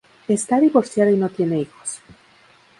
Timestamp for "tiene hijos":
1.29-1.99